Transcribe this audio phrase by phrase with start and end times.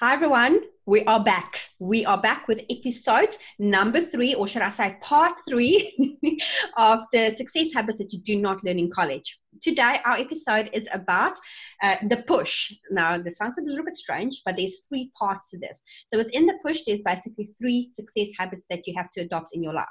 [0.00, 0.60] Hi, everyone.
[0.86, 1.60] We are back.
[1.80, 6.40] We are back with episode number three, or should I say, part three
[6.76, 9.40] of the success habits that you do not learn in college.
[9.60, 11.36] Today, our episode is about
[11.82, 12.72] uh, the push.
[12.90, 15.82] Now, this sounds a little bit strange, but there's three parts to this.
[16.08, 19.62] So, within the push, there's basically three success habits that you have to adopt in
[19.62, 19.86] your life.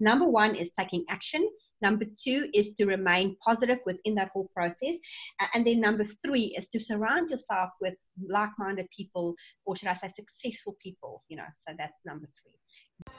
[0.00, 1.48] Number one is taking action.
[1.82, 4.96] Number two is to remain positive within that whole process.
[5.54, 7.94] And then number three is to surround yourself with
[8.28, 9.34] like minded people,
[9.66, 11.46] or should I say, successful people, you know.
[11.54, 13.14] So, that's number three.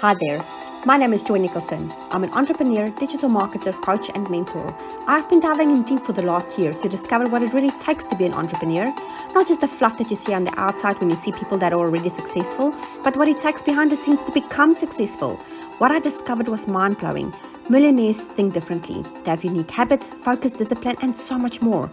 [0.00, 0.67] Hi there.
[0.86, 1.90] My name is Joy Nicholson.
[2.12, 4.74] I'm an entrepreneur, digital marketer, coach, and mentor.
[5.08, 8.06] I've been diving in deep for the last year to discover what it really takes
[8.06, 8.94] to be an entrepreneur.
[9.34, 11.72] Not just the fluff that you see on the outside when you see people that
[11.72, 15.34] are already successful, but what it takes behind the scenes to become successful.
[15.78, 17.34] What I discovered was mind blowing.
[17.68, 19.02] Millionaires think differently.
[19.24, 21.90] They have unique habits, focus, discipline, and so much more.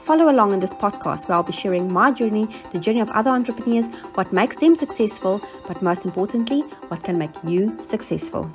[0.00, 3.30] Follow along in this podcast where I'll be sharing my journey, the journey of other
[3.30, 8.50] entrepreneurs, what makes them successful, but most importantly, what can make you successful.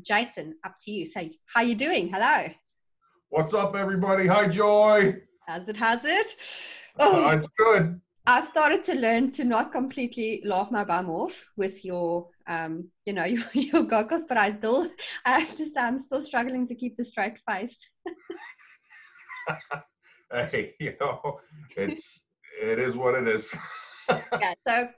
[0.00, 1.04] Jason, up to you.
[1.04, 2.08] So, how you doing?
[2.08, 2.48] Hello.
[3.28, 4.26] What's up, everybody?
[4.26, 5.16] Hi, Joy.
[5.46, 5.76] How's it?
[5.76, 6.34] How's it?
[6.98, 8.00] Oh, uh, it's good.
[8.26, 13.12] I've started to learn to not completely laugh my bum off with your, um, you
[13.12, 14.88] know, your, your goggles, but I still,
[15.24, 17.78] I have to say, I'm still struggling to keep a straight face.
[20.30, 21.40] hey, you know,
[21.76, 22.24] it's
[22.62, 23.52] it is what it is.
[24.08, 24.54] yeah.
[24.66, 24.88] So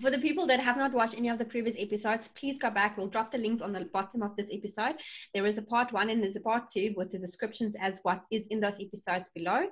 [0.00, 2.96] for the people that have not watched any of the previous episodes, please go back.
[2.96, 4.96] We'll drop the links on the bottom of this episode.
[5.32, 8.22] There is a part one and there's a part two with the descriptions as what
[8.30, 9.66] is in those episodes below.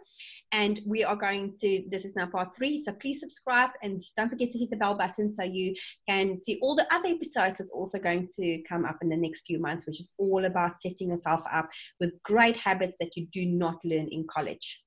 [0.52, 2.78] And we are going to, this is now part three.
[2.78, 5.74] So please subscribe and don't forget to hit the bell button so you
[6.08, 9.46] can see all the other episodes that's also going to come up in the next
[9.46, 11.68] few months, which is all about setting yourself up
[12.00, 14.83] with great habits that you do not learn in college.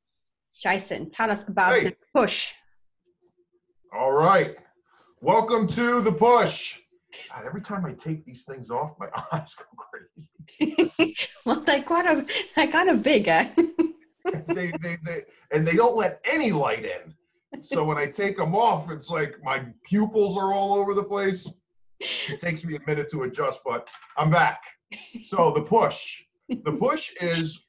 [0.62, 1.84] Jason, tell us about hey.
[1.84, 2.54] this push.
[3.94, 4.56] All right.
[5.22, 6.80] Welcome to the push.
[7.30, 11.30] God, every time I take these things off, my eyes go crazy.
[11.46, 12.26] well, they're quite a,
[12.56, 13.50] they're kind of big, eh?
[14.48, 17.14] they, they, they, and they don't let any light in.
[17.62, 21.48] So when I take them off, it's like my pupils are all over the place.
[22.00, 24.62] It takes me a minute to adjust, but I'm back.
[25.26, 26.24] So the push.
[26.50, 27.66] The push is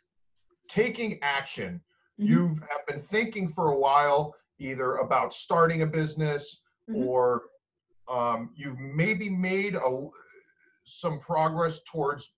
[0.69, 1.81] taking action.
[2.21, 2.33] Mm-hmm.
[2.33, 7.05] You have been thinking for a while either about starting a business, mm-hmm.
[7.05, 7.43] or
[8.11, 10.09] um, you've maybe made a,
[10.85, 12.33] some progress towards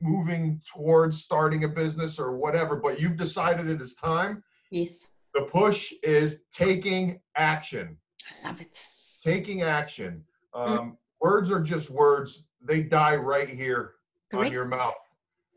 [0.00, 4.42] moving towards starting a business or whatever, but you've decided it is time.
[4.70, 5.06] Yes.
[5.34, 7.96] The push is taking action.
[8.44, 8.84] I love it.
[9.22, 10.24] Taking action.
[10.54, 10.72] Mm-hmm.
[10.72, 10.90] Um, mm-hmm.
[11.20, 12.44] Words are just words.
[12.60, 13.92] They die right here
[14.30, 14.48] Correct.
[14.48, 14.94] on your mouth.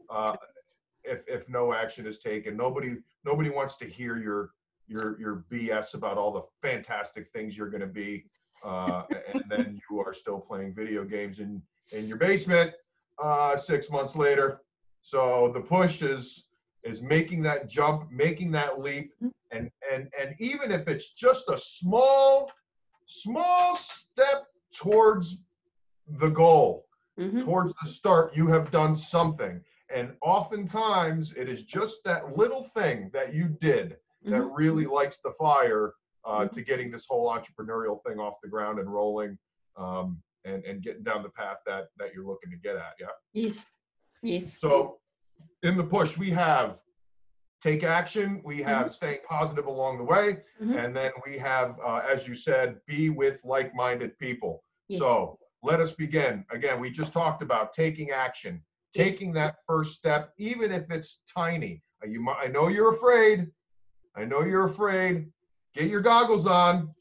[0.09, 0.35] Uh,
[1.03, 4.51] if, if no action is taken, nobody nobody wants to hear your
[4.87, 8.25] your your BS about all the fantastic things you're going to be,
[8.63, 9.03] uh,
[9.33, 12.71] and then you are still playing video games in in your basement
[13.21, 14.61] uh, six months later.
[15.01, 16.45] So the push is
[16.83, 19.11] is making that jump, making that leap,
[19.51, 22.51] and and and even if it's just a small
[23.07, 25.37] small step towards
[26.19, 26.85] the goal,
[27.19, 27.41] mm-hmm.
[27.41, 29.61] towards the start, you have done something.
[29.93, 34.53] And oftentimes it is just that little thing that you did that mm-hmm.
[34.53, 35.93] really lights the fire
[36.25, 36.55] uh, mm-hmm.
[36.55, 39.37] to getting this whole entrepreneurial thing off the ground and rolling
[39.77, 42.93] um, and, and getting down the path that, that you're looking to get at.
[42.99, 43.07] Yeah.
[43.33, 43.65] Yes.
[44.23, 44.59] Yes.
[44.59, 44.97] So
[45.63, 46.79] in the push, we have
[47.61, 48.93] take action, we have mm-hmm.
[48.93, 50.77] staying positive along the way, mm-hmm.
[50.77, 54.63] and then we have, uh, as you said, be with like minded people.
[54.87, 54.99] Yes.
[54.99, 56.45] So let us begin.
[56.51, 58.61] Again, we just talked about taking action.
[58.95, 61.81] Taking that first step, even if it's tiny.
[62.03, 63.47] Uh, you, I know you're afraid,
[64.15, 65.27] I know you're afraid.
[65.73, 66.93] Get your goggles on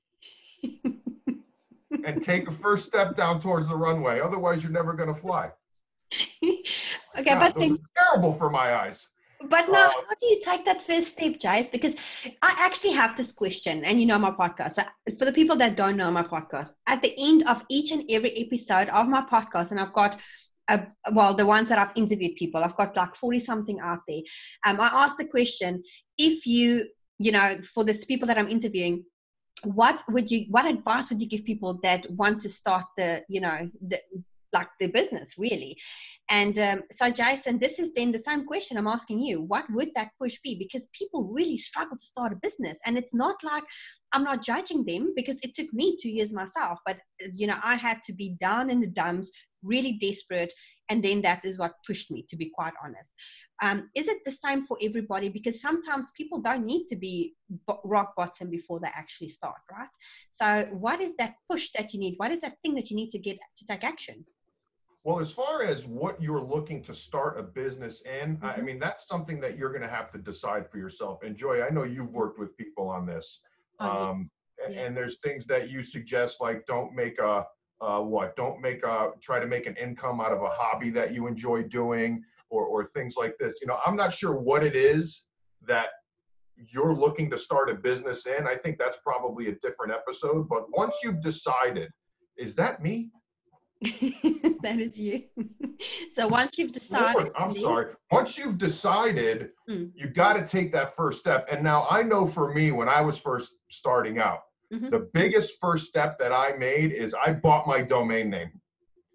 [2.04, 4.20] and take a first step down towards the runway.
[4.20, 5.50] Otherwise, you're never going to fly.
[6.42, 9.08] okay, God, but then, terrible for my eyes.
[9.48, 11.70] But now, uh, how do you take that first step, Jace?
[11.70, 11.94] Because
[12.42, 14.84] I actually have this question, and you know my podcast.
[15.18, 18.32] For the people that don't know my podcast, at the end of each and every
[18.38, 20.18] episode of my podcast, and I've got
[20.68, 20.78] uh,
[21.12, 24.20] well, the ones that I've interviewed people, I've got like 40 something out there.
[24.66, 25.82] Um, I asked the question
[26.18, 26.86] if you
[27.18, 29.04] you know, for this people that I'm interviewing,
[29.62, 33.40] what would you, what advice would you give people that want to start the, you
[33.40, 34.00] know, the,
[34.54, 35.76] like the business really
[36.30, 39.90] and um, so jason this is then the same question i'm asking you what would
[39.94, 43.64] that push be because people really struggle to start a business and it's not like
[44.12, 46.98] i'm not judging them because it took me two years myself but
[47.34, 49.30] you know i had to be down in the dumps
[49.64, 50.52] really desperate.
[50.90, 53.14] And then that is what pushed me, to be quite honest.
[53.62, 55.30] Um, is it the same for everybody?
[55.30, 57.34] Because sometimes people don't need to be
[57.84, 59.88] rock bottom before they actually start, right?
[60.30, 62.14] So, what is that push that you need?
[62.18, 64.24] What is that thing that you need to get to take action?
[65.04, 68.46] Well, as far as what you're looking to start a business in, mm-hmm.
[68.46, 71.22] I mean, that's something that you're going to have to decide for yourself.
[71.22, 73.40] And Joy, I know you've worked with people on this.
[73.80, 74.80] Oh, um, yeah.
[74.80, 77.44] And there's things that you suggest, like don't make a,
[77.82, 81.12] uh, what, don't make a, try to make an income out of a hobby that
[81.12, 83.58] you enjoy doing or, or things like this.
[83.60, 85.24] You know, I'm not sure what it is
[85.66, 85.88] that
[86.56, 88.46] you're looking to start a business in.
[88.46, 90.48] I think that's probably a different episode.
[90.48, 91.90] But once you've decided,
[92.38, 93.10] is that me?
[94.62, 95.24] that is you.
[96.12, 97.94] so once you've decided, I'm sorry.
[98.10, 99.90] Once you've decided, mm.
[99.94, 101.46] you got to take that first step.
[101.50, 104.40] And now I know for me, when I was first starting out,
[104.72, 104.88] mm-hmm.
[104.88, 108.52] the biggest first step that I made is I bought my domain name.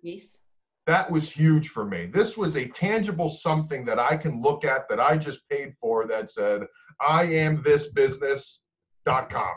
[0.04, 0.38] Yes.
[0.86, 2.08] That was huge for me.
[2.08, 6.08] This was a tangible something that I can look at that I just paid for
[6.08, 6.64] that said,
[7.00, 9.54] I am this business.com.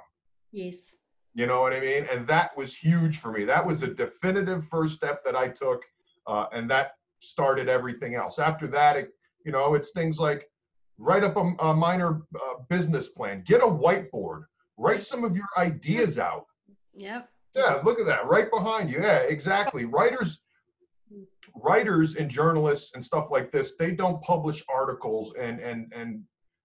[0.52, 0.76] Yes.
[1.34, 2.06] You know what I mean?
[2.10, 3.44] And that was huge for me.
[3.44, 5.82] That was a definitive first step that I took,
[6.26, 8.38] uh, and that started everything else.
[8.38, 9.10] After that, it,
[9.46, 10.48] you know, it's things like
[10.98, 14.42] write up a, a minor uh, business plan, get a whiteboard,
[14.76, 16.46] write some of your ideas out.
[16.94, 17.28] Yep.
[17.56, 19.00] Yeah, look at that right behind you.
[19.00, 19.84] Yeah, exactly.
[19.84, 20.40] Writers,
[21.54, 26.22] writers and journalists and stuff like this, they don't publish articles and and and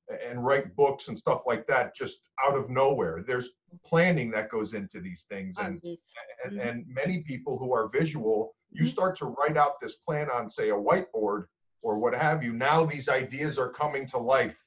[0.10, 3.24] and write books and stuff like that just out of nowhere.
[3.26, 3.52] There's
[3.86, 5.56] planning that goes into these things.
[5.60, 5.98] Oh, and, yes.
[6.44, 6.68] and, mm-hmm.
[6.68, 8.90] and, many people who are visual, you mm-hmm.
[8.90, 11.46] start to write out this plan on, say, a whiteboard
[11.82, 12.54] or what have you.
[12.54, 14.58] Now these ideas are coming to life.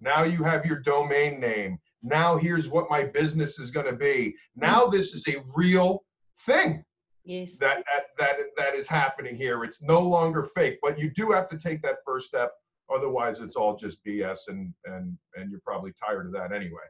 [0.00, 1.78] Now you have your domain name.
[2.02, 4.34] Now here's what my business is going to be.
[4.56, 4.96] Now mm-hmm.
[4.96, 6.04] this is a real
[6.44, 6.84] thing.
[7.24, 7.56] Yes.
[7.58, 9.62] That, that that that is happening here.
[9.62, 12.52] It's no longer fake, but you do have to take that first step
[12.94, 16.86] Otherwise, it's all just BS, and and and you're probably tired of that anyway.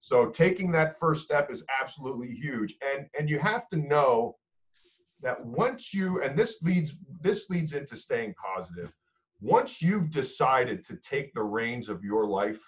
[0.00, 4.36] So taking that first step is absolutely huge, and and you have to know
[5.22, 8.92] that once you and this leads this leads into staying positive.
[9.42, 12.60] Once you've decided to take the reins of your life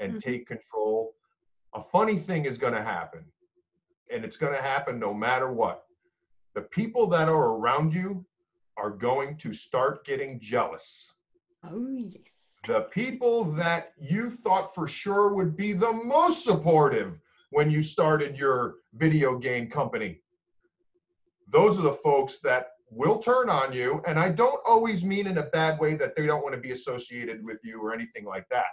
[0.00, 0.30] and mm-hmm.
[0.30, 1.14] take control,
[1.74, 3.24] a funny thing is going to happen,
[4.12, 5.84] and it's going to happen no matter what.
[6.54, 8.26] The people that are around you
[8.76, 11.12] are going to start getting jealous
[11.64, 12.16] Oh, yes.
[12.66, 17.18] The people that you thought for sure would be the most supportive
[17.50, 20.20] when you started your video game company.
[21.48, 24.02] Those are the folks that will turn on you.
[24.06, 26.72] And I don't always mean in a bad way that they don't want to be
[26.72, 28.66] associated with you or anything like that.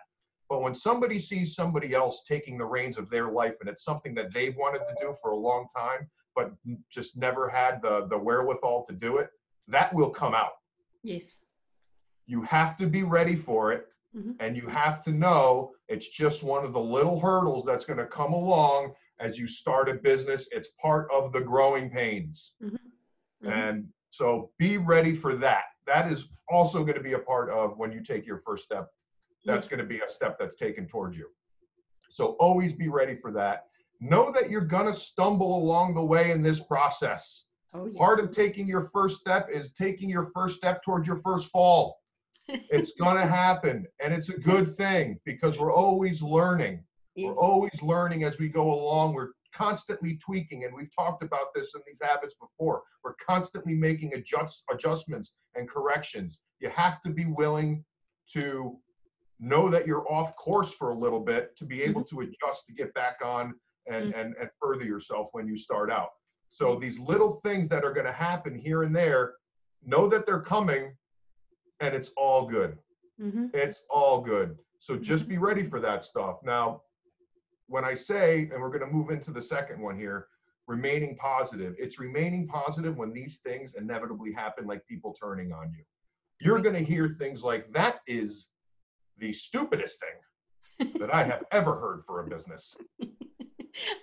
[0.50, 4.14] But when somebody sees somebody else taking the reins of their life and it's something
[4.16, 6.52] that they've wanted to do for a long time, but
[6.90, 9.30] just never had the, the wherewithal to do it,
[9.68, 10.54] that will come out.
[11.04, 11.42] Yes
[12.28, 14.32] you have to be ready for it mm-hmm.
[14.40, 18.06] and you have to know it's just one of the little hurdles that's going to
[18.06, 20.48] come along as you start a business.
[20.52, 22.54] It's part of the growing pains.
[22.64, 22.76] Mm-hmm.
[22.76, 23.54] Mm-hmm.
[23.54, 25.66] and so be ready for that.
[25.86, 28.88] That is also going to be a part of when you take your first step.
[29.46, 31.28] That's going to be a step that's taken towards you.
[32.10, 33.66] So always be ready for that.
[34.02, 37.44] Know that you're going to stumble along the way in this process.
[37.74, 37.96] Oh, yes.
[37.96, 42.00] part of taking your first step is taking your first step towards your first fall
[42.48, 43.86] it's going to happen.
[44.02, 46.84] And it's a good thing because we're always learning.
[47.18, 49.14] We're always learning as we go along.
[49.14, 50.66] We're constantly tweaking.
[50.66, 52.84] And we've talked about this in these habits before.
[53.04, 56.42] We're constantly making adjust, adjustments and corrections.
[56.60, 57.84] You have to be willing
[58.34, 58.78] to
[59.40, 62.18] know that you're off course for a little bit to be able mm-hmm.
[62.18, 63.56] to adjust to get back on
[63.88, 64.20] and, mm-hmm.
[64.20, 66.10] and, and further yourself when you start out.
[66.52, 69.34] So these little things that are going to happen here and there,
[69.84, 70.96] know that they're coming
[71.80, 72.78] and it's all good.
[73.22, 73.48] Mm-hmm.
[73.54, 74.58] It's all good.
[74.80, 75.32] So just mm-hmm.
[75.32, 76.38] be ready for that stuff.
[76.44, 76.82] Now,
[77.68, 80.28] when I say, and we're going to move into the second one here,
[80.68, 85.84] remaining positive, it's remaining positive when these things inevitably happen, like people turning on you.
[86.40, 88.48] You're going to hear things like, that is
[89.18, 92.76] the stupidest thing that I have ever heard for a business.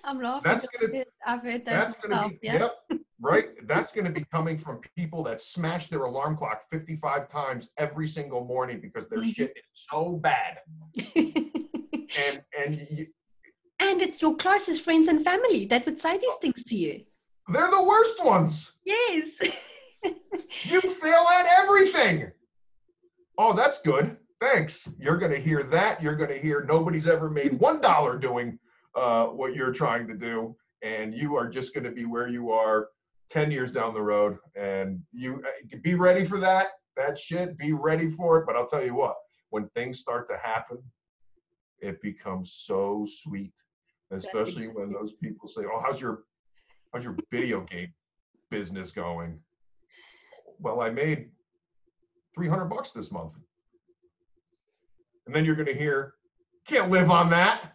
[0.04, 0.42] I'm laughing.
[0.44, 1.94] That's gonna, I've heard that.
[1.94, 2.68] That's gonna be, yeah.
[2.90, 3.46] Yep, right?
[3.66, 8.06] That's going to be coming from people that smash their alarm clock 55 times every
[8.06, 9.30] single morning because their mm-hmm.
[9.30, 10.58] shit is so bad.
[11.16, 13.06] and and you,
[13.80, 17.00] and it's your closest friends and family that would say these things to you.
[17.48, 18.72] They're the worst ones.
[18.84, 19.40] Yes.
[20.04, 22.30] you fail at everything.
[23.38, 24.18] Oh, that's good.
[24.40, 24.86] Thanks.
[24.98, 26.02] You're going to hear that.
[26.02, 28.58] You're going to hear nobody's ever made one dollar doing
[28.94, 32.52] uh, what you're trying to do, and you are just going to be where you
[32.52, 32.88] are
[33.30, 37.72] 10 years down the road and you uh, be ready for that that shit be
[37.72, 39.16] ready for it but i'll tell you what
[39.50, 40.78] when things start to happen
[41.80, 43.52] it becomes so sweet
[44.10, 46.24] especially when those people say oh how's your
[46.92, 47.92] how's your video game
[48.50, 49.40] business going?
[50.60, 51.30] Well i made
[52.34, 53.32] 300 bucks this month.
[55.26, 56.14] And then you're going to hear
[56.66, 57.72] can't live on that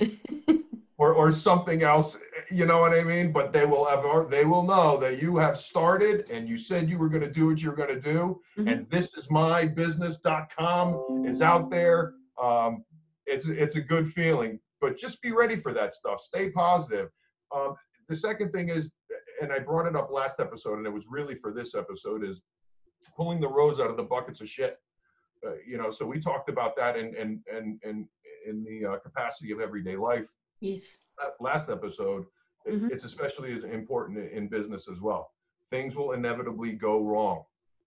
[0.98, 2.18] or or something else
[2.50, 3.32] you know what i mean?
[3.32, 6.98] But they will have they will know that you have started and you said you
[6.98, 8.40] were going to do what you're going to do.
[8.58, 8.68] Mm-hmm.
[8.68, 12.14] and this is my business.com is out there.
[12.42, 12.84] Um,
[13.26, 16.20] it's it's a good feeling but just be ready for that stuff.
[16.20, 17.08] Stay positive.
[17.54, 17.74] Um,
[18.08, 18.90] the second thing is
[19.42, 22.40] and i brought it up last episode and it was really for this episode is
[23.16, 24.78] pulling the rose out of the buckets of shit.
[25.46, 28.08] Uh, you know so we talked about that in in in in,
[28.46, 30.28] in the uh, capacity of everyday life
[30.60, 30.96] yes.
[31.40, 32.26] Last episode
[32.68, 32.88] mm-hmm.
[32.90, 35.30] it's especially important in business as well.
[35.70, 37.44] Things will inevitably go wrong.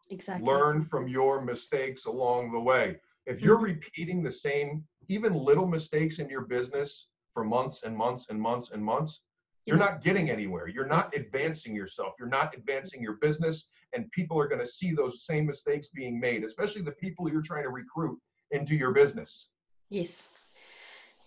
[0.09, 0.45] Exactly.
[0.45, 2.97] Learn from your mistakes along the way.
[3.25, 3.65] If you're mm-hmm.
[3.65, 8.71] repeating the same even little mistakes in your business for months and months and months
[8.71, 9.21] and months
[9.65, 10.67] you're not getting anywhere.
[10.67, 12.13] You're not advancing yourself.
[12.17, 16.19] You're not advancing your business and people are going to see those same mistakes being
[16.19, 18.17] made especially the people you're trying to recruit
[18.51, 19.49] into your business.
[19.89, 20.29] Yes.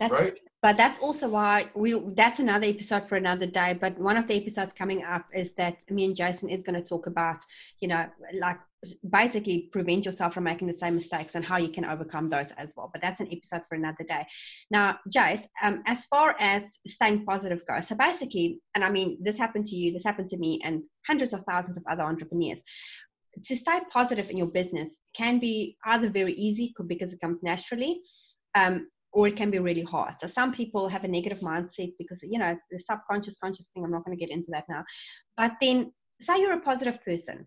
[0.01, 0.39] That's right?
[0.63, 3.77] But that's also why we that's another episode for another day.
[3.79, 6.89] But one of the episodes coming up is that me and jason is going to
[6.89, 7.43] talk about
[7.81, 8.07] you know
[8.39, 8.59] like
[9.11, 12.75] basically prevent yourself from making the same mistakes and how you can overcome those as
[12.77, 12.91] well.
[12.93, 14.25] But that's an episode for another day.
[14.71, 19.39] Now jace um, as far as staying positive goes so basically and i mean this
[19.39, 22.63] happened to you this happened to me and hundreds of thousands of other entrepreneurs.
[23.47, 28.03] To stay positive in your business can be either very easy because it comes naturally
[28.55, 30.15] um, or it can be really hard.
[30.21, 33.85] So some people have a negative mindset because you know the subconscious conscious thing.
[33.85, 34.85] I'm not going to get into that now.
[35.37, 37.47] But then say you're a positive person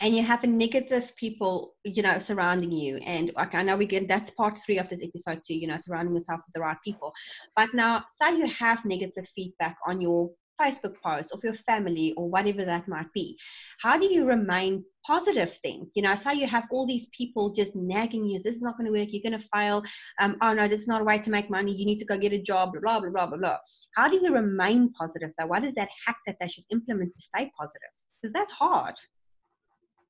[0.00, 3.86] and you have a negative people you know surrounding you and like i know we
[3.86, 6.76] get that's part three of this episode too you know surrounding yourself with the right
[6.84, 7.12] people
[7.56, 10.30] but now say you have negative feedback on your
[10.60, 13.38] Facebook post of your family or whatever that might be.
[13.80, 15.90] How do you remain positive then?
[15.94, 18.92] You know, say you have all these people just nagging you, this is not going
[18.92, 19.82] to work, you're going to fail.
[20.20, 22.18] Um, oh no, this is not a way to make money, you need to go
[22.18, 23.58] get a job, blah, blah, blah, blah, blah.
[23.96, 25.46] How do you remain positive though?
[25.46, 27.90] What is that hack that they should implement to stay positive?
[28.20, 28.94] Because that's hard.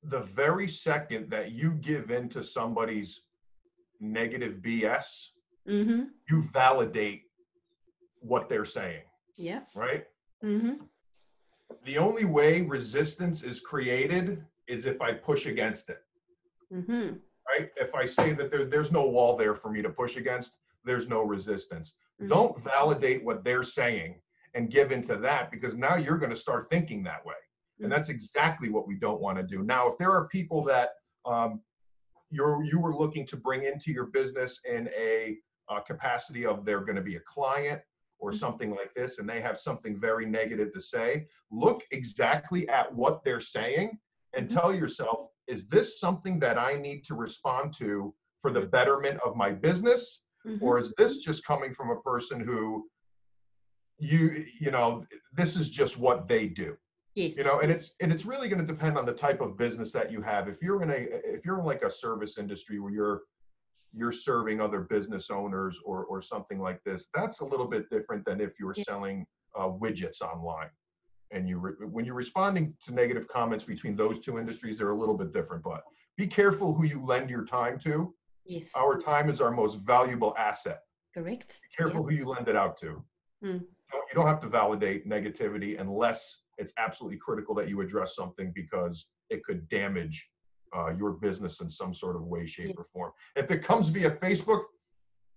[0.03, 3.21] The very second that you give in to somebody's
[3.99, 5.05] negative BS,
[5.67, 6.03] mm-hmm.
[6.29, 7.21] you validate
[8.19, 9.03] what they're saying.
[9.37, 9.61] Yeah.
[9.75, 10.03] Right?
[10.43, 10.73] Mm-hmm.
[11.85, 16.01] The only way resistance is created is if I push against it.
[16.73, 17.15] Mm-hmm.
[17.47, 17.69] Right?
[17.75, 20.53] If I say that there, there's no wall there for me to push against,
[20.85, 21.93] there's no resistance.
[22.21, 22.29] Mm-hmm.
[22.29, 24.15] Don't validate what they're saying
[24.53, 27.33] and give into that because now you're going to start thinking that way.
[27.79, 27.91] And mm-hmm.
[27.91, 29.63] that's exactly what we don't want to do.
[29.63, 30.89] Now, if there are people that
[31.25, 31.61] um,
[32.29, 35.37] you're you were looking to bring into your business in a
[35.69, 37.81] uh, capacity of they're going to be a client
[38.23, 38.39] or mm-hmm.
[38.39, 43.23] something like this and they have something very negative to say, look exactly at what
[43.23, 43.99] they're saying
[44.33, 44.57] and mm-hmm.
[44.57, 49.35] tell yourself, is this something that I need to respond to for the betterment of
[49.35, 50.21] my business?
[50.47, 50.63] Mm-hmm.
[50.63, 52.85] Or is this just coming from a person who
[53.99, 56.75] you you know this is just what they do
[57.15, 59.55] yes you know and it's and it's really going to depend on the type of
[59.57, 62.79] business that you have if you're in a if you're in like a service industry
[62.79, 63.21] where you're
[63.93, 67.09] you're serving other business owners or, or something like this.
[67.13, 70.69] That's a little bit different than if you were selling uh, widgets online.
[71.31, 74.97] And you re- when you're responding to negative comments between those two industries, they're a
[74.97, 75.63] little bit different.
[75.63, 75.83] But
[76.17, 78.13] be careful who you lend your time to.
[78.45, 78.71] Yes.
[78.75, 80.81] Our time is our most valuable asset.
[81.13, 81.59] Correct.
[81.61, 82.09] Be careful yep.
[82.09, 83.03] who you lend it out to.
[83.43, 83.61] Mm.
[83.61, 89.05] You don't have to validate negativity unless it's absolutely critical that you address something because
[89.29, 90.27] it could damage
[90.75, 92.73] uh, your business in some sort of way, shape, yeah.
[92.77, 93.11] or form.
[93.35, 94.63] If it comes via Facebook,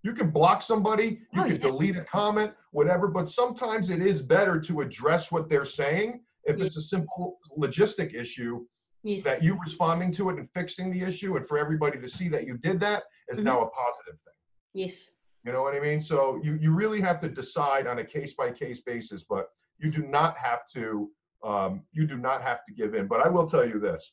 [0.03, 1.59] you can block somebody, you oh, can yeah.
[1.59, 6.61] delete a comment, whatever, but sometimes it is better to address what they're saying if
[6.61, 8.65] it's a simple logistic issue
[9.03, 9.25] yes.
[9.25, 12.47] that you responding to it and fixing the issue and for everybody to see that
[12.47, 13.47] you did that is mm-hmm.
[13.47, 14.35] now a positive thing.
[14.75, 15.13] Yes.
[15.45, 16.01] You know what I mean?
[16.01, 19.91] So you, you really have to decide on a case by case basis, but you
[19.91, 21.11] do not have to
[21.45, 23.07] um, you do not have to give in.
[23.07, 24.13] But I will tell you this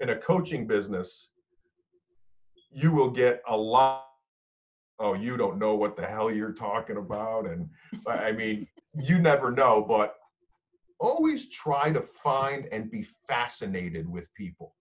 [0.00, 1.28] in a coaching business,
[2.70, 4.04] you will get a lot.
[5.00, 7.46] Oh, you don't know what the hell you're talking about.
[7.46, 7.68] And
[8.06, 10.16] I mean, you never know, but
[10.98, 14.74] always try to find and be fascinated with people.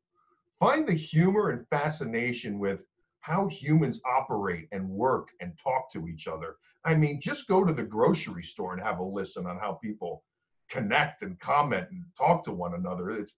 [0.60, 2.84] Find the humor and fascination with
[3.20, 6.56] how humans operate and work and talk to each other.
[6.86, 10.24] I mean, just go to the grocery store and have a listen on how people
[10.70, 13.12] connect and comment and talk to one another.
[13.12, 13.34] It's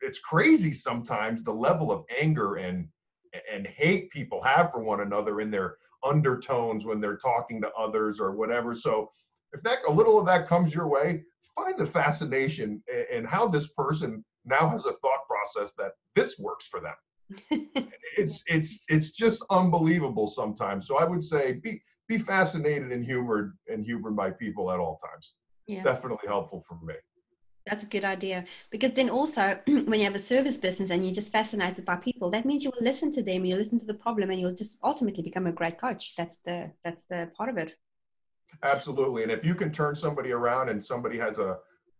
[0.00, 2.88] it's crazy sometimes the level of anger and
[3.52, 8.18] and hate people have for one another in their undertones when they're talking to others
[8.18, 8.74] or whatever.
[8.74, 9.10] So
[9.52, 11.22] if that a little of that comes your way,
[11.54, 16.66] find the fascination and how this person now has a thought process that this works
[16.66, 16.94] for them.
[18.16, 20.86] it's it's it's just unbelievable sometimes.
[20.86, 24.98] So I would say be be fascinated and humored and humored by people at all
[24.98, 25.34] times.
[25.68, 25.84] Yeah.
[25.84, 26.94] Definitely helpful for me.
[27.70, 31.14] That's a good idea because then also when you have a service business and you're
[31.14, 33.94] just fascinated by people, that means you will listen to them, you listen to the
[33.94, 36.16] problem, and you'll just ultimately become a great coach.
[36.16, 37.76] That's the that's the part of it.
[38.64, 41.58] Absolutely, and if you can turn somebody around and somebody has a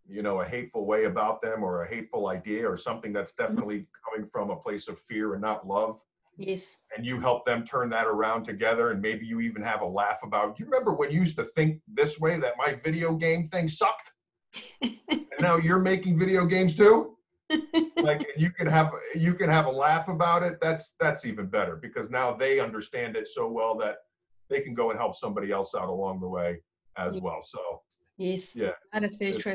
[0.08, 3.44] you know a hateful way about them or a hateful idea or something that's mm-hmm.
[3.44, 4.12] definitely mm-hmm.
[4.12, 6.00] coming from a place of fear and not love
[6.36, 9.86] yes and you help them turn that around together and maybe you even have a
[9.86, 13.14] laugh about do you remember when you used to think this way that my video
[13.14, 14.10] game thing sucked
[14.82, 17.16] and now you're making video games too
[17.96, 21.76] like you can have you can have a laugh about it that's that's even better
[21.76, 23.98] because now they understand it so well that
[24.48, 26.60] they can go and help somebody else out along the way
[26.96, 27.20] as yeah.
[27.20, 27.82] well so
[28.20, 28.54] Yes.
[28.54, 28.72] Yeah.
[28.92, 29.54] Oh, that's very true.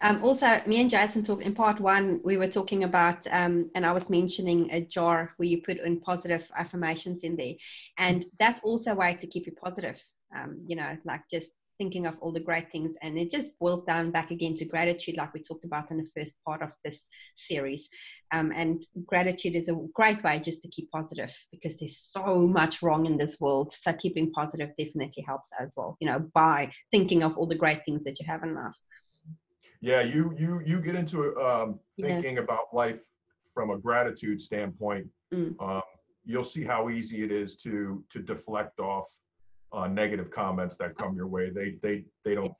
[0.00, 3.84] Um, also, me and Jason talked in part one, we were talking about, um, and
[3.84, 7.52] I was mentioning a jar where you put in positive affirmations in there.
[7.98, 10.02] And that's also a way to keep you positive.
[10.34, 13.82] Um, you know, like just thinking of all the great things and it just boils
[13.84, 17.06] down back again to gratitude like we talked about in the first part of this
[17.34, 17.88] series
[18.32, 22.82] um, and gratitude is a great way just to keep positive because there's so much
[22.82, 27.22] wrong in this world so keeping positive definitely helps as well you know by thinking
[27.22, 28.74] of all the great things that you have in life
[29.80, 32.42] yeah you you you get into um, thinking yeah.
[32.42, 33.02] about life
[33.54, 35.54] from a gratitude standpoint mm.
[35.60, 35.82] um,
[36.24, 39.10] you'll see how easy it is to to deflect off
[39.76, 41.50] uh, negative comments that come your way.
[41.50, 42.54] They they they don't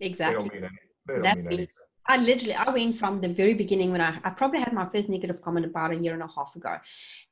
[0.00, 0.42] exactly.
[0.42, 1.68] They don't mean any, That's mean anything.
[2.06, 5.08] I literally I went from the very beginning when I, I probably had my first
[5.08, 6.76] negative comment about a year and a half ago.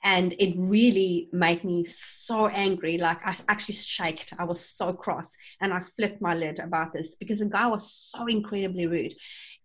[0.02, 2.96] And it really made me so angry.
[2.96, 4.32] Like I actually shaked.
[4.38, 5.36] I was so cross.
[5.60, 9.14] And I flipped my lid about this because the guy was so incredibly rude.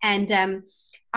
[0.04, 0.64] And um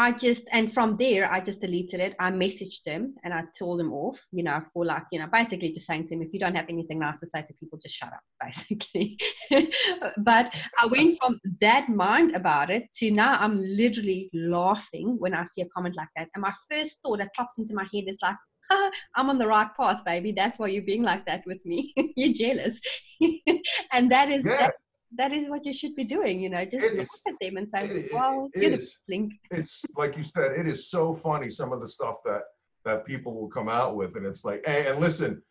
[0.00, 2.14] I just, and from there, I just deleted it.
[2.18, 5.72] I messaged him and I told him off, you know, for like, you know, basically
[5.72, 7.96] just saying to him, if you don't have anything nice to say to people, just
[7.96, 9.18] shut up, basically.
[9.50, 15.44] but I went from that mind about it to now I'm literally laughing when I
[15.44, 16.30] see a comment like that.
[16.34, 18.36] And my first thought that pops into my head is like,
[19.16, 20.32] I'm on the right path, baby.
[20.32, 21.92] That's why you're being like that with me.
[22.16, 22.80] you're jealous.
[23.92, 24.74] and that is, yeah that
[25.18, 27.88] is what you should be doing, you know, just it look at them and say,
[27.88, 29.32] it, well, it, you're is, the link.
[29.50, 32.42] It's like you said, it is so funny some of the stuff that
[32.84, 34.16] that people will come out with.
[34.16, 35.42] And it's like, hey, and listen,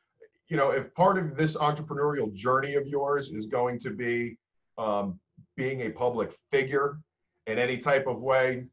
[0.48, 4.38] you know, if part of this entrepreneurial journey of yours is going to be
[4.78, 5.20] um,
[5.56, 6.98] being a public figure
[7.46, 8.66] in any type of way,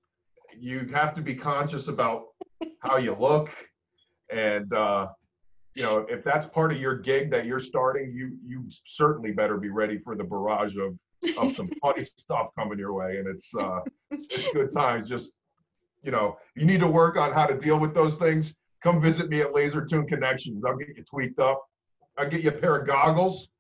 [0.59, 2.23] you have to be conscious about
[2.81, 3.51] how you look
[4.31, 5.09] and uh,
[5.77, 9.59] you know, if that's part of your gig that you're starting, you you certainly better
[9.59, 10.99] be ready for the barrage of
[11.39, 13.19] of some funny stuff coming your way.
[13.19, 15.07] And it's uh it's good times.
[15.07, 15.35] Just
[16.03, 18.55] you know, you need to work on how to deal with those things.
[18.83, 20.65] Come visit me at Laser Tune Connections.
[20.67, 21.63] I'll get you tweaked up.
[22.17, 23.51] I'll get you a pair of goggles,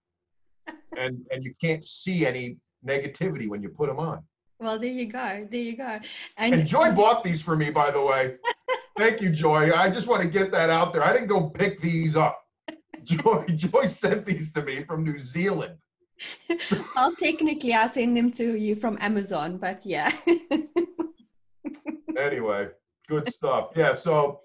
[0.96, 4.22] and and you can't see any negativity when you put them on.
[4.58, 5.46] Well, there you go.
[5.50, 5.98] There you go.
[6.38, 8.36] And, and Joy bought these for me, by the way.
[8.96, 9.72] Thank you, Joy.
[9.74, 11.04] I just want to get that out there.
[11.04, 12.40] I didn't go pick these up.
[13.04, 15.76] Joy, Joy sent these to me from New Zealand.
[16.94, 20.10] well, technically, I send them to you from Amazon, but yeah.
[22.18, 22.68] anyway,
[23.06, 23.70] good stuff.
[23.76, 24.40] Yeah, so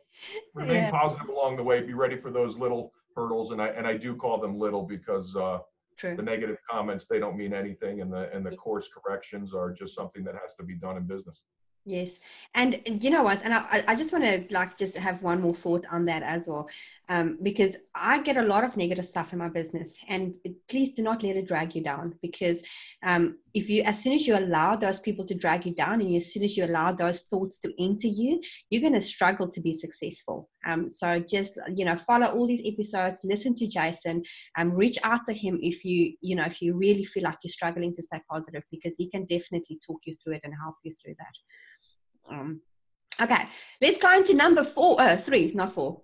[0.54, 0.92] remain yeah.
[0.92, 1.82] positive along the way.
[1.82, 5.34] Be ready for those little hurdles, and I and I do call them little because
[5.38, 5.60] uh,
[5.96, 6.18] True.
[6.18, 9.96] the negative comments they don't mean anything, and the and the course corrections are just
[9.96, 11.42] something that has to be done in business.
[11.84, 12.20] Yes,
[12.54, 13.44] and you know what?
[13.44, 16.48] And I, I just want to like just have one more thought on that as
[16.48, 16.70] well,
[17.12, 20.34] um, because I get a lot of negative stuff in my business, and
[20.70, 22.16] please do not let it drag you down.
[22.22, 22.64] Because
[23.04, 26.16] um, if you, as soon as you allow those people to drag you down, and
[26.16, 29.60] as soon as you allow those thoughts to enter you, you're going to struggle to
[29.60, 30.50] be successful.
[30.66, 34.24] Um, so just you know, follow all these episodes, listen to Jason,
[34.58, 37.50] um, reach out to him if you you know if you really feel like you're
[37.50, 40.94] struggling to stay positive, because he can definitely talk you through it and help you
[40.94, 42.34] through that.
[42.34, 42.62] Um,
[43.20, 43.50] okay,
[43.82, 46.04] let's go into number four, uh, three, not four,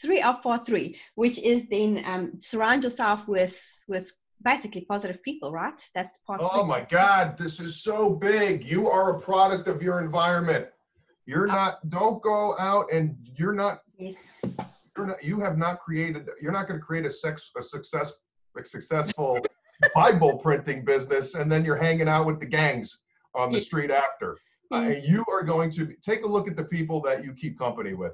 [0.00, 4.10] three of part three, which is then um, surround yourself with with
[4.42, 5.80] basically positive people, right?
[5.94, 6.40] That's part.
[6.42, 6.68] Oh three.
[6.68, 8.64] my God, this is so big.
[8.64, 10.66] You are a product of your environment.
[11.26, 11.90] You're uh, not.
[11.90, 13.82] Don't go out and you're not.
[13.98, 14.16] Yes.
[14.96, 15.22] You're not.
[15.22, 16.28] You have not created.
[16.40, 18.12] You're not going to create a sex a success
[18.58, 19.38] a successful
[19.94, 22.98] Bible printing business, and then you're hanging out with the gangs
[23.34, 24.36] on the street after.
[24.72, 27.92] Uh, you are going to take a look at the people that you keep company
[27.92, 28.12] with.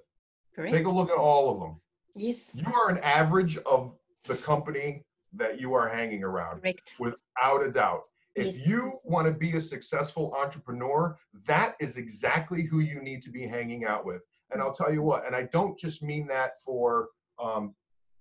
[0.57, 0.75] Correct.
[0.75, 1.81] Take a look at all of them.
[2.15, 2.51] Yes.
[2.55, 3.93] You are an average of
[4.25, 6.63] the company that you are hanging around.
[6.63, 6.95] Correct.
[6.99, 8.03] Without a doubt.
[8.35, 8.67] If yes.
[8.67, 11.17] you want to be a successful entrepreneur,
[11.47, 14.23] that is exactly who you need to be hanging out with.
[14.51, 17.09] And I'll tell you what, and I don't just mean that for
[17.43, 17.75] um,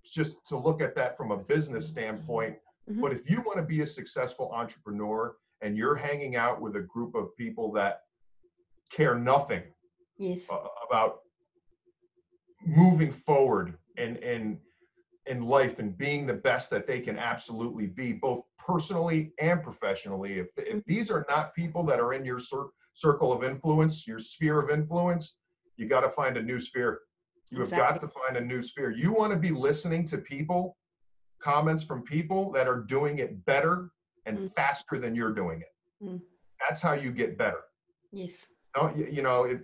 [0.04, 2.56] just to look at that from a business standpoint,
[2.90, 3.02] mm-hmm.
[3.02, 6.82] but if you want to be a successful entrepreneur and you're hanging out with a
[6.82, 8.02] group of people that
[8.92, 9.64] care nothing
[10.18, 10.48] yes.
[10.88, 11.20] about
[12.66, 14.58] moving forward and and
[15.28, 20.40] in life and being the best that they can absolutely be, both personally and professionally.
[20.40, 24.20] If, if these are not people that are in your cir- circle of influence, your
[24.20, 25.38] sphere of influence,
[25.78, 27.02] you got to find a new sphere.
[27.52, 28.92] You have got to find a new sphere.
[28.92, 30.78] You want to be listening to people,
[31.42, 33.90] comments from people that are doing it better
[34.26, 34.56] and mm.
[34.56, 36.06] faster than you're doing it.
[36.06, 36.22] Mm.
[36.68, 37.62] That's how you get better.
[38.12, 38.48] Yes.
[38.76, 39.60] No, you, you know, it,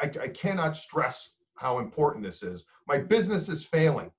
[0.00, 2.64] I, I cannot stress how important this is.
[2.86, 4.10] My business is failing.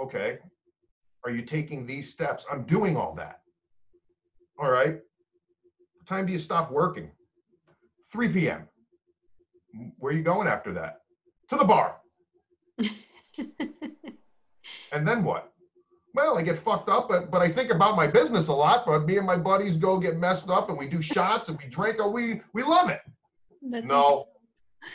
[0.00, 0.38] Okay.
[1.24, 2.46] Are you taking these steps?
[2.50, 3.40] I'm doing all that.
[4.58, 4.94] All right.
[4.94, 7.10] What time do you stop working?
[8.10, 8.66] 3 p.m.
[9.98, 11.02] Where are you going after that?
[11.48, 11.96] To the bar.
[14.92, 15.52] and then what?
[16.14, 18.84] Well, I get fucked up, but, but I think about my business a lot.
[18.84, 21.68] But me and my buddies go get messed up and we do shots and we
[21.68, 21.98] drink.
[22.00, 23.00] Oh, we we love it.
[23.62, 24.26] That's no,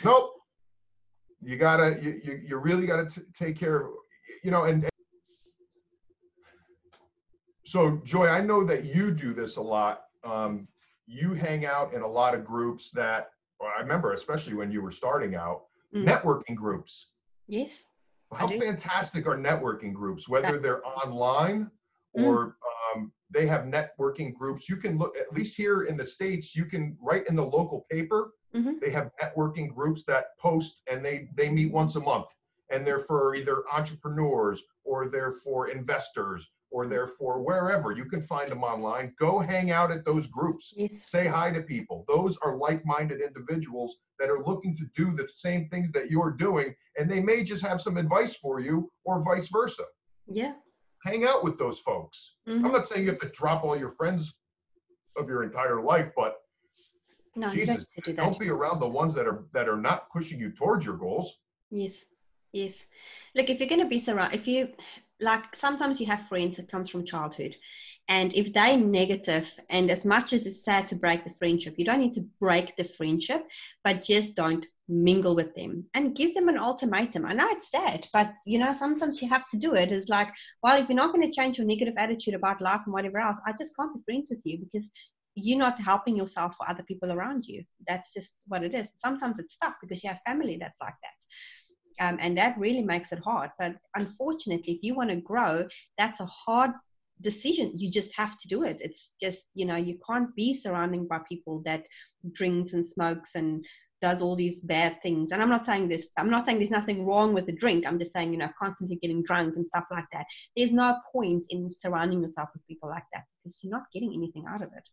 [0.04, 0.35] nope.
[1.42, 3.90] You gotta you you, you really gotta t- take care of
[4.42, 4.92] you know and, and
[7.64, 10.04] so Joy, I know that you do this a lot.
[10.24, 10.68] Um,
[11.06, 14.82] you hang out in a lot of groups that well, I remember, especially when you
[14.82, 15.62] were starting out,
[15.94, 16.04] mm.
[16.04, 17.08] networking groups.
[17.46, 17.86] Yes.
[18.32, 21.70] How fantastic are networking groups, whether they're online
[22.18, 22.24] mm.
[22.24, 22.56] or
[22.94, 24.68] um, they have networking groups.
[24.68, 27.86] You can look, at least here in the States, you can write in the local
[27.90, 28.32] paper.
[28.54, 28.74] Mm-hmm.
[28.80, 32.26] They have networking groups that post and they, they meet once a month
[32.70, 37.92] and they're for either entrepreneurs or they're for investors or they're for wherever.
[37.92, 39.14] You can find them online.
[39.20, 40.72] Go hang out at those groups.
[40.76, 41.08] Yes.
[41.08, 42.04] say hi to people.
[42.08, 46.74] Those are like-minded individuals that are looking to do the same things that you're doing
[46.98, 49.84] and they may just have some advice for you or vice versa.
[50.26, 50.54] Yeah.
[51.04, 52.36] Hang out with those folks.
[52.48, 52.64] Mm-hmm.
[52.64, 54.34] i'm not saying you have to drop all your friends
[55.16, 56.36] of your entire life but
[57.36, 60.50] no, jesus do don't be around the ones that are that are not pushing you
[60.50, 61.38] towards your goals.
[61.70, 62.06] Yes
[62.56, 62.86] yes.
[63.34, 64.68] Look if you're going to be surrounded if you
[65.20, 67.56] like sometimes you have friends that comes from childhood
[68.08, 71.84] and if they're negative and as much as it's sad to break the friendship you
[71.84, 73.46] don't need to break the friendship
[73.82, 77.24] but just don't mingle with them and give them an ultimatum.
[77.24, 79.92] I know it's sad but you know sometimes you have to do it.
[79.92, 80.28] It's like
[80.62, 83.38] well if you're not going to change your negative attitude about life and whatever else
[83.46, 84.90] i just can't be friends with you because
[85.36, 89.38] you're not helping yourself or other people around you that's just what it is sometimes
[89.38, 91.14] it's tough because you have family that's like that
[92.00, 93.50] um, and that really makes it hard.
[93.58, 95.66] But unfortunately, if you want to grow,
[95.98, 96.72] that's a hard
[97.20, 97.72] decision.
[97.74, 98.78] You just have to do it.
[98.80, 101.86] It's just, you know, you can't be surrounded by people that
[102.32, 103.64] drinks and smokes and
[104.02, 105.32] does all these bad things.
[105.32, 107.86] And I'm not saying this, I'm not saying there's nothing wrong with a drink.
[107.86, 110.26] I'm just saying, you know, constantly getting drunk and stuff like that.
[110.54, 114.44] There's no point in surrounding yourself with people like that because you're not getting anything
[114.46, 114.86] out of it.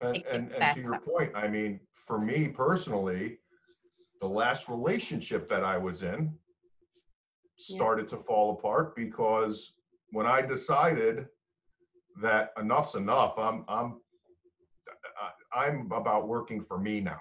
[0.00, 3.38] And, and, and to your point, I mean, for me personally,
[4.20, 6.32] the last relationship that I was in
[7.56, 8.16] started yeah.
[8.18, 9.72] to fall apart because
[10.12, 11.26] when I decided
[12.22, 14.00] that enough's enough, I'm I'm
[15.52, 17.20] I'm about working for me now.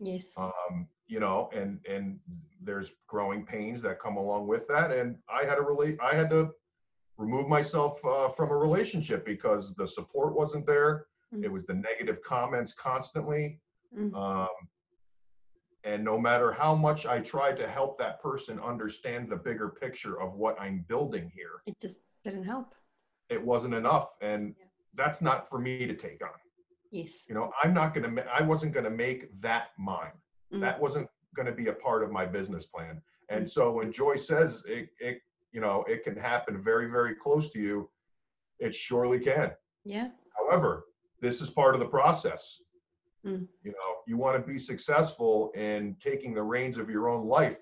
[0.00, 0.32] Yes.
[0.36, 2.18] Um, you know, and and
[2.62, 5.98] there's growing pains that come along with that, and I had to relate.
[6.02, 6.50] I had to
[7.16, 11.06] remove myself uh, from a relationship because the support wasn't there.
[11.34, 11.44] Mm-hmm.
[11.44, 13.60] It was the negative comments constantly.
[13.96, 14.14] Mm-hmm.
[14.14, 14.48] Um,
[15.84, 20.20] and no matter how much I tried to help that person understand the bigger picture
[20.20, 22.74] of what I'm building here, it just didn't help.
[23.30, 24.10] It wasn't enough.
[24.20, 24.66] And yeah.
[24.94, 26.30] that's not for me to take on.
[26.90, 27.24] Yes.
[27.28, 30.12] You know, I'm not going to, I wasn't going to make that mine.
[30.52, 30.60] Mm.
[30.60, 33.00] That wasn't going to be a part of my business plan.
[33.28, 33.50] And mm.
[33.50, 35.20] so when Joy says it, it,
[35.52, 37.88] you know, it can happen very, very close to you,
[38.58, 39.52] it surely can.
[39.84, 40.08] Yeah.
[40.36, 40.84] However,
[41.20, 42.60] this is part of the process.
[43.26, 43.46] Mm.
[43.62, 47.56] You know, you want to be successful in taking the reins of your own life.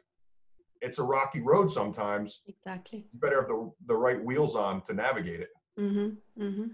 [0.82, 2.42] It's a rocky road sometimes.
[2.46, 3.06] Exactly.
[3.12, 5.48] You better have the, the right wheels on to navigate it.
[5.78, 6.42] Mm-hmm.
[6.42, 6.66] Mm-hmm.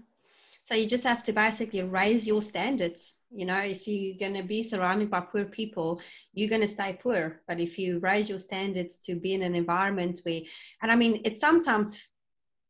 [0.65, 3.15] So you just have to basically raise your standards.
[3.31, 6.01] You know, if you're going to be surrounded by poor people,
[6.33, 7.41] you're going to stay poor.
[7.47, 10.41] But if you raise your standards to be in an environment where,
[10.81, 12.07] and I mean, it's sometimes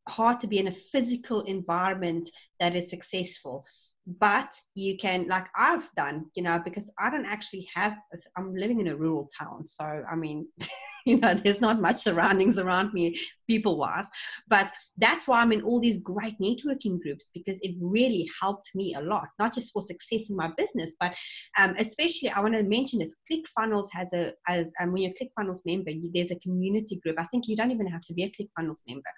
[0.07, 3.65] hard to be in a physical environment that is successful
[4.05, 7.97] but you can like i've done you know because i don't actually have
[8.37, 10.47] i'm living in a rural town so i mean
[11.05, 14.07] you know there's not much surroundings around me people wise
[14.47, 18.93] but that's why i'm in all these great networking groups because it really helped me
[18.93, 21.13] a lot not just for success in my business but
[21.57, 25.23] um, especially i want to mention this clickfunnels has a as um, when you're a
[25.23, 27.19] clickfunnels member you, there's a community group.
[27.19, 29.09] I think you don't even have to be a clickfunnels member.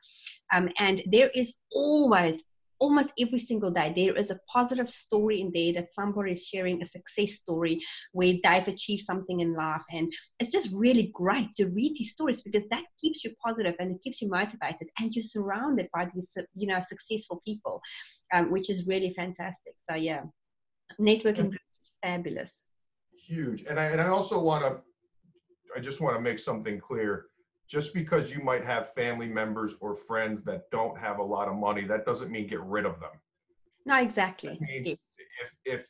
[0.54, 2.44] Um, and there is always
[2.80, 6.82] almost every single day there is a positive story in there that somebody is sharing
[6.82, 7.80] a success story
[8.12, 9.84] where they've achieved something in life.
[9.92, 13.92] And it's just really great to read these stories because that keeps you positive and
[13.92, 17.82] it keeps you motivated and you're surrounded by these you know successful people
[18.34, 19.74] um, which is really fantastic.
[19.78, 20.24] So yeah
[21.00, 22.64] networking groups is fabulous.
[23.28, 23.66] Huge.
[23.68, 24.82] And i, and I also want to
[25.76, 27.26] i just want to make something clear
[27.68, 31.56] just because you might have family members or friends that don't have a lot of
[31.56, 33.12] money, that doesn't mean get rid of them.
[33.86, 34.58] No, exactly.
[34.62, 34.98] if
[35.66, 35.86] if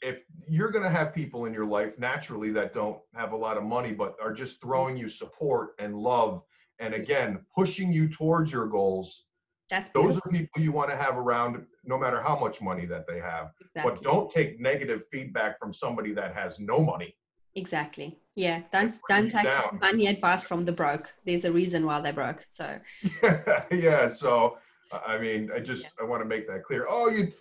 [0.00, 3.56] if you're going to have people in your life naturally that don't have a lot
[3.56, 6.42] of money but are just throwing you support and love
[6.78, 9.24] and again pushing you towards your goals
[9.68, 13.06] that's those are people you want to have around no matter how much money that
[13.06, 13.82] they have exactly.
[13.92, 17.14] but don't take negative feedback from somebody that has no money
[17.58, 18.16] Exactly.
[18.36, 18.62] Yeah.
[18.72, 19.78] Don't don't take down.
[19.80, 21.12] money advice from the broke.
[21.26, 22.46] There's a reason why they're broke.
[22.52, 22.78] So.
[23.72, 24.06] yeah.
[24.06, 24.58] So
[24.92, 25.88] I mean, I just yeah.
[26.00, 26.86] I want to make that clear.
[26.88, 27.32] Oh, you,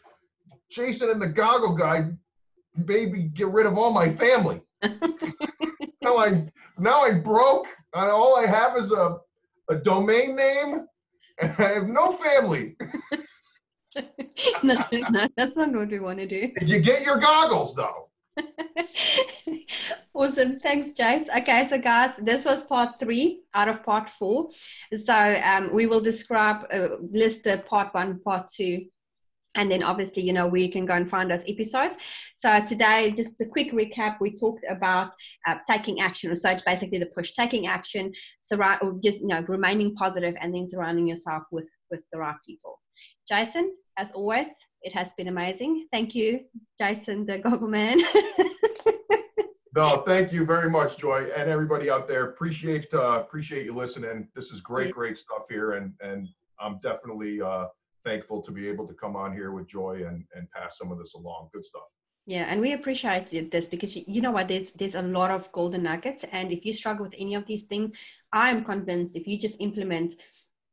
[0.71, 2.09] Jason and the goggle guy,
[2.85, 4.59] baby, get rid of all my family.
[6.01, 6.49] now I'm
[6.79, 7.67] now I'm broke.
[7.93, 9.17] And all I have is a
[9.69, 10.87] a domain name,
[11.39, 12.75] and I have no family.
[14.63, 16.51] no, no, that's not what we want to do.
[16.57, 18.06] Did you get your goggles though?
[20.13, 20.59] awesome.
[20.59, 21.27] Thanks, Jace.
[21.37, 24.49] Okay, so guys, this was part three out of part four.
[24.95, 28.85] So um, we will describe, uh, list the part one, part two,
[29.55, 31.97] and then obviously, you know, we can go and find those episodes.
[32.35, 35.11] So today, just a quick recap, we talked about
[35.47, 36.35] uh, taking action.
[36.35, 40.53] So it's basically the push, taking action, surround, or just, you know, remaining positive and
[40.53, 42.79] then surrounding yourself with, with the right people.
[43.27, 44.47] Jason, as always,
[44.81, 45.87] it has been amazing.
[45.91, 46.41] Thank you,
[46.79, 47.99] Jason, the goggle man.
[49.75, 52.25] no, thank you very much, Joy, and everybody out there.
[52.25, 54.27] Appreciate uh, appreciate you listening.
[54.35, 56.27] This is great, great stuff here, and and
[56.59, 57.65] I'm definitely uh,
[58.05, 60.99] thankful to be able to come on here with Joy and and pass some of
[60.99, 61.49] this along.
[61.53, 61.83] Good stuff.
[62.27, 65.83] Yeah, and we appreciate this because you know what, there's there's a lot of golden
[65.83, 67.97] nuggets, and if you struggle with any of these things,
[68.31, 70.15] I'm convinced if you just implement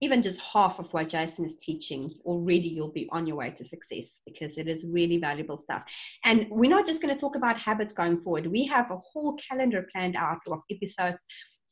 [0.00, 3.64] even just half of what Jason is teaching, already you'll be on your way to
[3.64, 5.84] success because it is really valuable stuff.
[6.24, 8.46] And we're not just going to talk about habits going forward.
[8.46, 11.24] We have a whole calendar planned out of episodes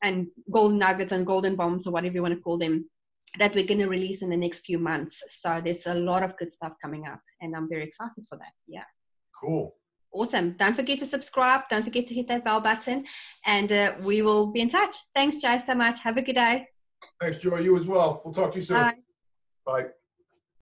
[0.03, 2.89] and golden nuggets and golden bombs or whatever you want to call them
[3.39, 5.23] that we're going to release in the next few months.
[5.29, 8.53] So there's a lot of good stuff coming up and I'm very excited for that.
[8.67, 8.85] Yeah.
[9.41, 9.75] Cool.
[10.13, 10.53] Awesome.
[10.59, 11.63] Don't forget to subscribe.
[11.71, 13.07] Don't forget to hit that bell button
[13.47, 14.95] and uh, we will be in touch.
[15.15, 16.01] Thanks, Jay, so much.
[16.01, 16.72] Have a good day.
[17.21, 17.59] Thanks, Joy.
[17.59, 18.23] You as well.
[18.25, 18.83] We'll talk to you soon.
[18.83, 18.95] Bye.
[19.65, 19.87] Bye.